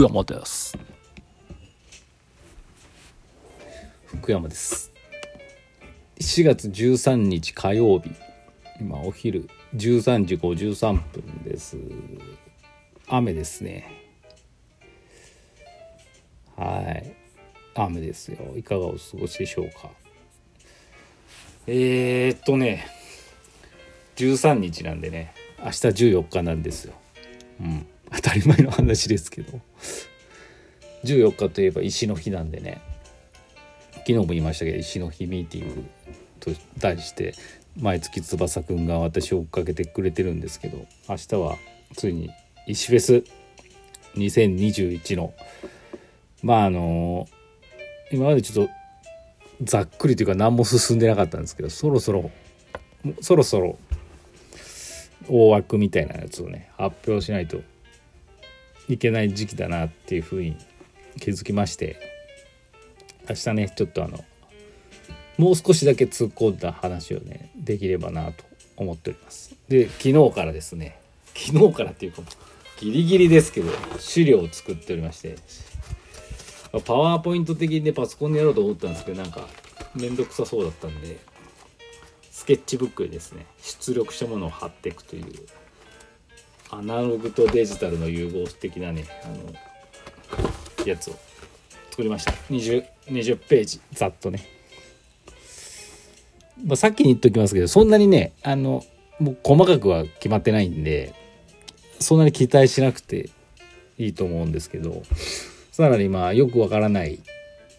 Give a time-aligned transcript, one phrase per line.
[0.00, 0.78] 福山です。
[4.06, 4.90] 福山です。
[6.18, 8.10] 4月13日火曜日。
[8.80, 9.46] 今お昼
[9.76, 11.76] 13時53分です。
[13.08, 13.92] 雨ですね。
[16.56, 17.12] はい。
[17.74, 18.38] 雨ですよ。
[18.56, 19.90] いかがお過ごしでしょうか。
[21.66, 22.86] えー、っとね。
[24.16, 25.34] 13日なんでね。
[25.58, 26.94] 明日14日なんですよ。
[27.60, 27.86] うん。
[28.12, 29.60] 当たり前の話ですけど。
[31.04, 32.80] 14日といえば石の日なんでね。
[34.00, 35.84] 昨日も言いましたけど石の日ミーティング
[36.40, 37.34] と題して
[37.78, 41.56] 毎月翼くんが私を追っかけてくれてるんですけど明日は
[41.96, 42.30] ついに
[42.66, 43.24] 石フェス
[44.16, 45.34] 2021の
[46.42, 47.28] まああの
[48.10, 48.72] 今までちょっと
[49.62, 52.30] ざっくりというか何も進んでなかったんですけどそろそろ
[53.20, 53.78] そろそろ
[55.28, 57.60] 大枠みたいなやつをね発表しないと
[58.92, 60.56] いけない時期だなっていうふうに
[61.20, 61.96] 気づきまして
[63.28, 64.24] 明日ねちょっとあの
[65.38, 68.44] もう少しだけ突っ込んだ話をねできればなと
[68.76, 69.54] 思っております。
[69.68, 70.98] で昨日からですね
[71.34, 72.22] 昨日からっていうか
[72.78, 75.36] ギリギリですけど資料を作っておりまして
[76.84, 79.46] パワーポイント的にねパソコンでやろうと思ったんですけどなんか
[79.94, 81.18] 面倒くさそうだったんで
[82.30, 85.24] スケッチブックにですね出力したものを貼っていくという
[86.70, 91.14] アナログとデジタルの融合的なねあのやつを
[91.90, 92.32] 作りました。
[92.50, 94.46] 20, 20ページざっとね、
[96.64, 98.84] まあ、さっきに言っときますけどそんなにねあの
[99.18, 101.14] もう細かくは決まってないんで
[101.98, 103.30] そんなに期待しなくて
[103.98, 105.02] いいと思うんですけど
[105.72, 107.20] さらにまあよくわからない。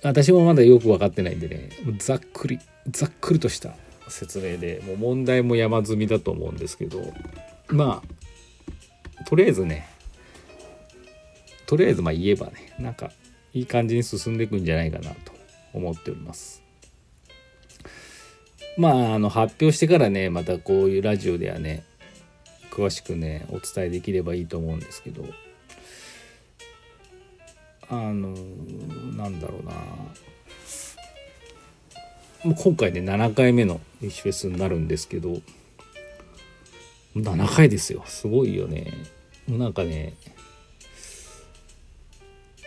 [0.03, 3.75] 私もまだよく分かってないんでねざっくりざっくりとした
[4.07, 7.01] 説明でもう問題も山積みだと思うんですけど
[7.69, 8.20] まあ
[9.23, 9.87] とりあえずね
[11.65, 13.11] とりあえずまあ言えばねなんか
[13.53, 15.31] いい感じに進んでいくんじゃないかなと
[15.73, 16.61] 思っております。
[18.77, 21.83] まああの発表してからねまたこういうラジオではね
[22.71, 25.25] 詳しくねお伝えできればいいと思うんですけど。
[27.89, 28.33] あの
[29.17, 29.73] なんだろうな。
[32.45, 35.41] もう今回ね7回目の石フェスになるんですけど。
[37.15, 38.03] 7回ですよ。
[38.05, 38.93] すごいよね。
[39.47, 40.13] もうなんかね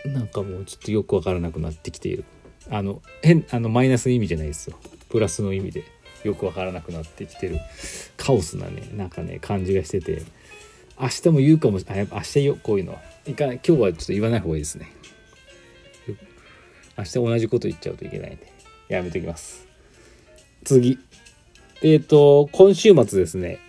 [0.05, 2.25] なんかもうちょっとよくわからなくなってきている。
[2.69, 4.77] あの変あのマイナスの意味じゃないですよ。
[5.09, 5.83] プラスの意味で
[6.23, 7.59] よくわからなくなってきてる。
[8.17, 10.21] カオスなねなんかね感じがしてて。
[10.97, 13.01] 明日も言うかもしれない明日よこういうのは。
[13.25, 14.87] いかない今日はちょっと言わない方がいいですね。
[16.97, 18.51] 明日同じこと言っちゃうといけないんで。
[18.87, 19.67] やめときます。
[20.63, 20.97] 次。
[21.81, 23.59] えっ、ー、と今週末ですね。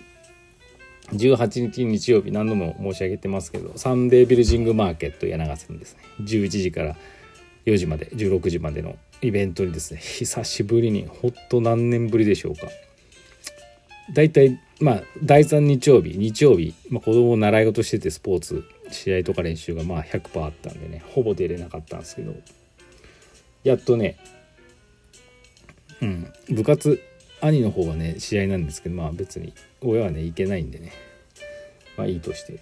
[1.12, 6.96] 18日日曜日何度も申し上げてますけどサンデービルジングマーケット柳瀬のですね11時から
[7.64, 12.68] 4時まで16時までのイベントにですね久しぶりにほっと何年ぶりでしょうか。
[14.12, 22.34] 大体まあ第3日曜日日曜日、まあ、子供を習い事しててスポーツ試合とか練習がまあ100%あったんでねほぼ出れなかったんですけど
[23.64, 24.16] やっとね
[26.00, 27.00] うん部活
[27.46, 30.92] 兄の方はね試合なんですけどまあ別に親はね行けないんでね。
[31.96, 32.60] まあいいとして。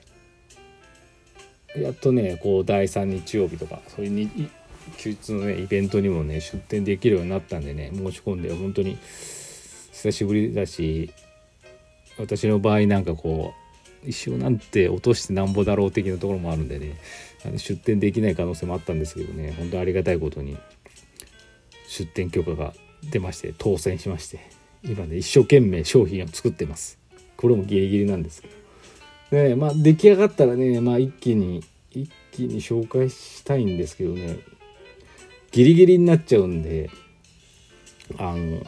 [1.76, 4.48] やっとねこう第3日曜日とかそういうに
[4.96, 8.96] 休日のねイベントにもね出店できるようになったんでね申し込んで本当に
[9.92, 11.12] 久しぶりだし
[12.18, 13.54] 私の場合なんかこ
[14.04, 16.96] う一生なんて落としてなんぼだろう的なところもあるんでね
[17.56, 20.56] 出店できない可能性もあったんですけどね本当ありがたいことに
[21.88, 22.72] 出店許可が
[23.10, 24.53] 出まして当選しまして。
[24.84, 26.98] 今ね一生懸命商品を作ってます。
[27.36, 28.48] これもギリギリなんですけ
[29.30, 34.38] ど、ね、まあ出来上がったらねまあ一気に一気に紹介したいんですけどね。
[35.50, 36.90] ギリギリになっちゃうんで
[38.18, 38.60] あの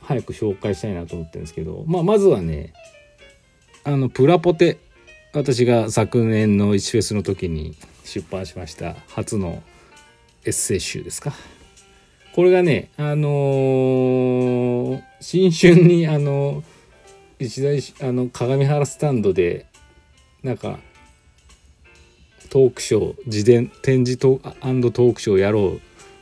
[0.00, 2.72] 早く紹介したいなと思ってるんですけど、まあ、まずはね
[3.84, 4.78] あのプラポテ
[5.32, 9.62] 私が昨年の1フェスの時に出版しました初の
[10.44, 11.32] エッセイ集ですか。
[12.34, 19.66] これがね、あのー、新春に、あのー、一大、あの、鏡原スタンドで、
[20.42, 20.78] なんか、
[22.48, 25.80] トークショー、自伝、展示トートークショーをやろう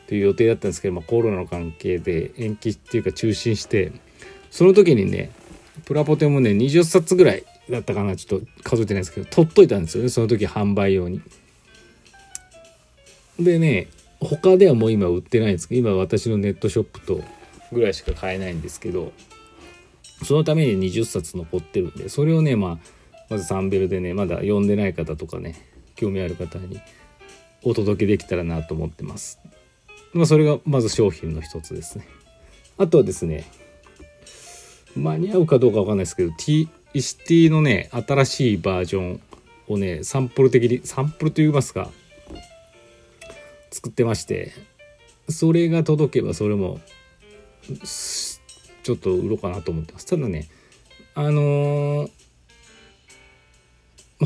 [0.09, 3.93] という予定だったんですけど、まあ、コロナの関係で延期っていうか中止して、
[4.51, 5.31] その時にね、
[5.85, 11.21] プラポテもね、20冊ぐらいだったかな、ちょっと数えてないですけど、取っといたんですよね、その時販売用に。
[13.39, 13.87] でね、
[14.21, 17.23] 他ではもう今売ってないんですけど今私のネットショップと
[17.73, 19.13] ぐらいしか買えないんですけど
[20.25, 22.79] そのために20冊残ってるんでそれをねまあ
[23.31, 25.55] まずサンベルでねまだ読んでない方とかね
[25.97, 26.81] 興味ある方に
[27.63, 29.39] お届けできたらなと思ってます。
[30.13, 32.09] まあ、それがまず商品の一つですね。
[32.79, 33.45] あとはですね、
[34.97, 39.21] 間に合うかどうかわかんないですけど、T、シティのね、新しいバージョン
[39.69, 41.91] をね、サンプル的に、サンプルといいますか、
[43.71, 44.53] 作ってまして、
[45.29, 46.81] それが届けばそれも、
[48.83, 50.07] ちょっと売ろうかなと思ってます。
[50.07, 50.49] ただね、
[51.15, 52.11] あのー、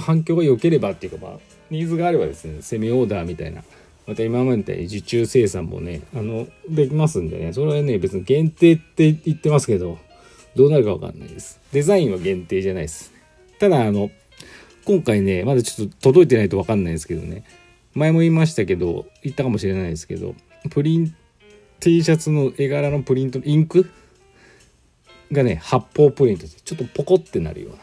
[0.00, 1.38] 反響が良ければっていうか、まあ、
[1.70, 3.62] ニーズがあればですね、セミオーダーみたいな、
[4.06, 9.98] また今までみたいに受注生産もね、あの、できますんでね、それはね、別に限定って言ってますけど、
[10.56, 11.60] どうなるかわかんないです。
[11.72, 13.12] デザインは限定じゃないです。
[13.58, 14.10] ただ、あの、
[14.84, 17.44] 今回ね、まだちょっと届いてないとわかんないですけどね、
[17.94, 20.34] 前も言いましたけど、言ったかもしれないですけど、
[20.70, 21.14] プリン、
[21.80, 23.90] T シャツの絵柄のプリント、インク
[25.32, 27.78] がね、発泡プリントで、ちょっとポコってなるような、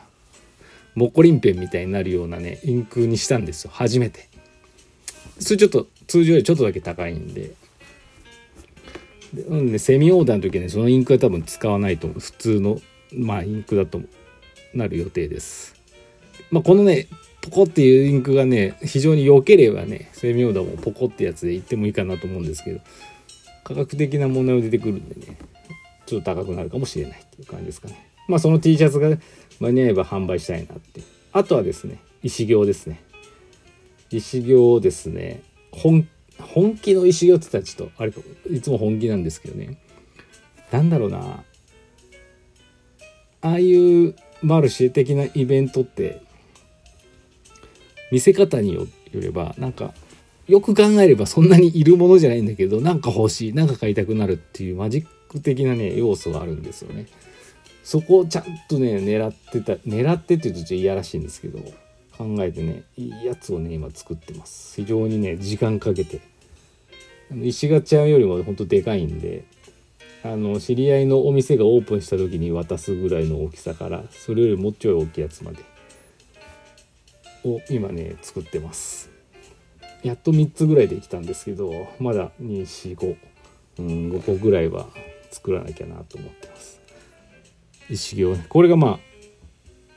[0.95, 4.29] モコリンペンみたいになるようなね、インクにしたんですよ、初めて。
[5.39, 7.51] それちょっと、通常よりちょっとだけ高いんで、
[9.33, 12.19] でんね、セミオーダーの時はねそのインクは多分使わないと思う。
[12.19, 12.81] 普通の
[13.13, 14.01] まあインクだと
[14.73, 15.75] なる予定です。
[16.49, 17.07] まあこのね
[17.41, 22.79] ポコっていうインクがね非常に良ければねセミオーダーもポコってやつでいってもいいかなと思うんですけど
[23.63, 25.37] 価格的な問題も出てくるんでね
[26.05, 28.09] ちょっと高くなるかもしれないっていう感じですかね。
[28.27, 29.17] まあその T シャツが
[29.59, 31.01] 間に合えば販売したいなって。
[31.33, 33.01] あとはですね石行ですね。
[34.09, 35.41] 石行をですね
[35.71, 36.07] 本
[36.37, 38.13] 本気の石行ってたちとあれ
[38.49, 39.77] いつも本気なんですけどね。
[40.71, 41.43] なんだろうな。
[43.43, 46.21] ああいうマルシェ的なイベントって
[48.11, 49.93] 見せ方によればなんか
[50.47, 57.07] よく考えればそんなにいるものじゃないんだけどなんか欲しいなんか買いたくなるっていうマジック的なね要素があるんですよね。
[57.83, 61.59] そこをちゃんとね狙ってた狙ってって言うとちょっと嫌らしいんですけど
[62.17, 64.75] 考えてねいいやつをね今作ってます。
[64.75, 66.21] 非常にね時間かけて。
[67.43, 69.45] 石ガチャよりもほんとでかいんで
[70.21, 75.59] あの知り合いのお店がオープンした時に渡すぐらいの大きさからそれよりもうちょい大きいやつまで。
[77.43, 79.09] を今ね作ってます。
[80.03, 83.17] やっと3つぐらいできたんですけどまだ245、
[83.79, 84.87] うん、5個ぐらいは
[85.29, 86.81] 作らなきゃなと思ってます。
[87.89, 88.45] 石行ね。
[88.49, 88.99] これがまあ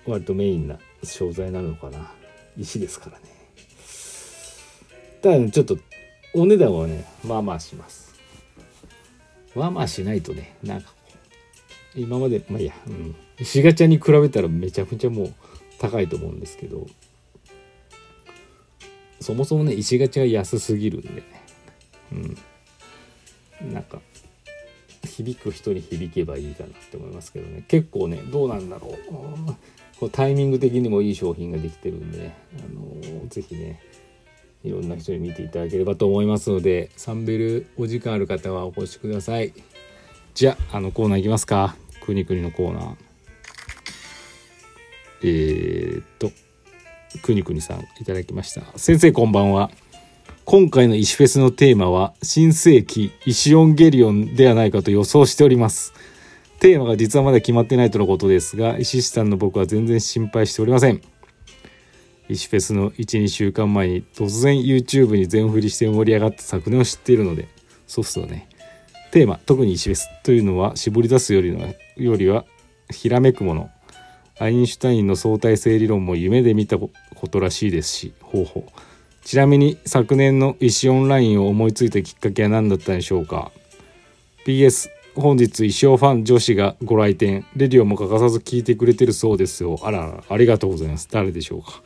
[0.06, 2.12] 割とメインな商材なのかな。
[2.56, 3.25] 石ですからね。
[5.23, 5.79] ただ、ね、ちょっと
[6.35, 8.14] お値段はねまあまあします。
[9.55, 10.93] まあまあしないとねなんか
[11.94, 15.35] 今までまあいや、うん、石ガチャに比べたらめちゃくちゃもう
[15.79, 16.87] 高いと思うんですけど。
[19.25, 21.09] そもそもね石ガチャが安すぎるんで。
[21.09, 21.23] ね
[23.62, 23.73] うん。
[23.73, 24.00] なんか
[25.09, 27.65] 響く人に響けばいいかなって思いますけどね。
[27.67, 29.55] 結構ねどうなんだろう。
[29.99, 33.81] こうタイミング的にもいい商品ができてるんでね、あのー、ぜひね
[34.62, 39.55] いろんな人に見ていただければと思いますのでサンベルお時間ある方はお越しください。
[40.35, 41.77] じゃああのコーナーいきますか。
[42.05, 42.96] くにくにのコーナー。
[45.22, 46.44] えー、っと。
[47.23, 48.63] くにくにさんいただきました。
[48.77, 49.71] 先生こんばんは。
[50.44, 55.94] 今回の石フェスのテーマは新世紀石オンゲリオンではないかと予想しております。
[56.61, 61.01] テーマが実はまだ決まってないとのことですが石師さんの僕は全然心配しておりません。
[62.29, 67.49] 石フェスの12週間前に突然 YouTube に全振りして盛り上がった昨年を知っているので
[67.87, 68.49] ソフトはね。
[69.13, 72.44] テーマ特に石フェスというのは絞り出すよりのよりは
[72.91, 73.71] ひらめくもの。
[74.38, 76.91] アインシュタインの相対性理論も夢で見たこ
[77.29, 78.67] とらしいですし方法
[79.24, 83.53] ちなみに昨年の石オンラインを思いついたきっかけは何だったんでしょうか
[84.46, 91.82] ？PS 本日石尾ファン女子がご来店レディオも欠かさず聞いてくれてるそうですよあらありがとうございます誰でしょうか？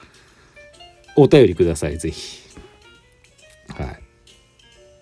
[1.20, 2.42] お便りください、ぜひ。
[3.76, 4.02] はい。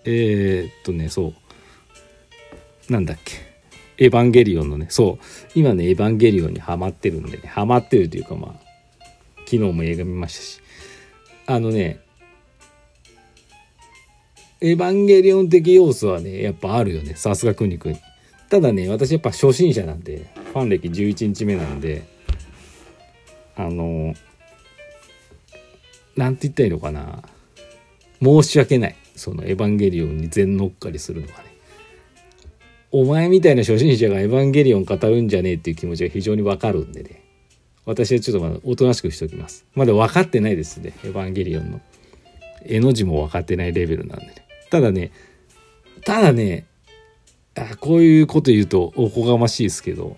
[0.05, 2.91] えー、っとね、そう。
[2.91, 3.46] なんだっけ。
[3.97, 5.25] エヴァンゲリオンのね、そう。
[5.55, 9.03] 今ね、エヴァンゲリオンにハマってるんでね、ハマってるというかまあ、
[9.45, 10.61] 昨日も映画見ましたし。
[11.47, 11.99] あのね、
[14.61, 17.15] エヴァンゲリオン的要素はね、やっぱあるよね。
[17.15, 17.99] さすがくにくに。
[18.49, 22.17] ただね、私やっぱ初心者なんで、ファン歴11日目なんで、
[23.57, 24.13] あの
[26.15, 27.23] なんて言ったらいいのかな
[28.21, 31.46] 申し訳ないそのエヴァンゲリオンに全乗っかりするのはね
[32.91, 37.23] お前みたいな初心者がエヴァンゲリオン語るんじゃねえっていう気持ちが非常にわかるんでね。
[37.85, 39.65] 私はちょっとまだおとなしくしておきます。
[39.75, 41.81] まだ分かってないですねエヴァンゲリオンの。
[42.65, 44.33] 絵の字も分かってないレベルなんでね。
[44.69, 45.11] ただね
[46.05, 46.65] ただね
[47.55, 50.17] あこういうこと言うとおこがましいですけど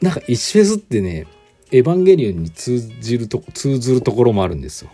[0.00, 1.26] なんか石フェスってね
[1.70, 4.90] エヴァンゲリオンに通じると通ずるところもあるんですよ。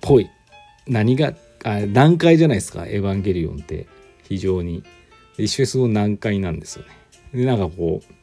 [0.00, 0.28] ぽい。
[0.86, 1.34] 何が
[1.66, 2.86] あ難解じゃないですか。
[2.86, 3.86] エヴァンゲリオンって。
[4.22, 4.84] 非常に。
[5.36, 6.90] 一緒にすごい難解なんですよね。
[7.34, 8.14] でなんかこう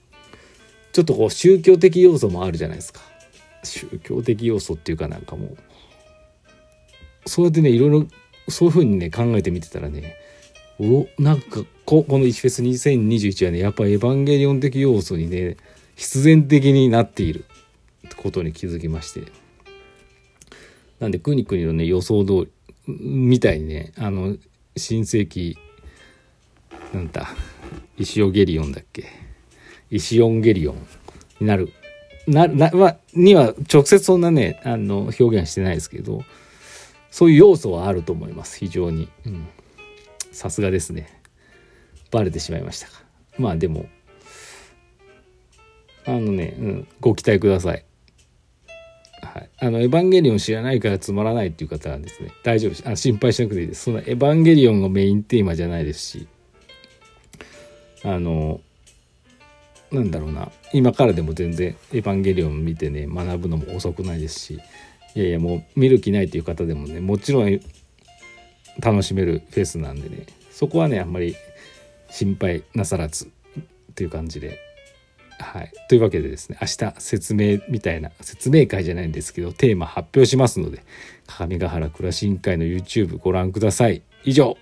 [0.94, 3.02] ちょっとこう宗教的要素もあるじゃないですか。
[3.64, 5.58] 宗教的要素っていうかなんかもう
[7.26, 8.08] そうやってねいろいろ
[8.50, 10.16] そういうふうにね考えてみてたらね
[10.80, 15.58] おなんかここの石フェス2021はねやっぱエヴァンゲリオン的要素にね
[15.96, 17.46] 必然的になっている。
[18.18, 19.32] ことに気づきまして。
[21.00, 22.52] なんでくにくにのね予想通り
[22.88, 24.36] みたいにねあの
[24.76, 25.58] 新世紀
[26.94, 27.28] なんだ
[27.98, 29.06] 石尾ゲリオンだっけ？
[29.90, 30.88] 石オンゲリオン
[31.40, 31.72] になる。
[32.28, 36.24] なな、まには直接そんなねあの表現してないですけど
[37.12, 38.58] そういう要素はあると思います。
[38.58, 39.10] 非常に。
[40.32, 41.22] さすがですね。
[42.10, 43.04] バレてしまいましたか。
[43.38, 43.86] まあでも
[46.06, 47.86] あのね、うん、ご期待ください、
[49.64, 56.28] あのエヴァンゲリオン知らないからつまらないっていう方はですね大丈夫ですあ心配しなくていいですそのエヴァンゲリオンがメインテーマじゃないですし
[58.04, 58.60] あの
[59.90, 64.60] なんだろうな今からでも全然「エヴァンゲリオン」見てね学ぶのも遅くないですし
[65.16, 67.60] いやいやもう見る気ないっていう方でもねもちろん
[68.82, 71.38] 楽しめるフェスなんでねそこはねあんまり
[72.12, 74.73] 心配なさらずっていう感じで。
[75.44, 80.84] はい、というわけでですね明日説明みたいな説明会じゃないんですけどテーマ発表しますので
[81.28, 84.02] 鏡ヶ原暮らし委員会の YouTube ご覧ください。
[84.24, 84.58] 以上。